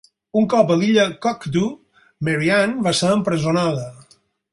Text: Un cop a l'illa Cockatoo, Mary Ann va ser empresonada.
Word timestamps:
Un 0.39 0.45
cop 0.51 0.71
a 0.75 0.77
l'illa 0.83 1.03
Cockatoo, 1.25 1.69
Mary 2.29 2.49
Ann 2.57 2.73
va 2.89 2.95
ser 3.01 3.13
empresonada. 3.19 3.85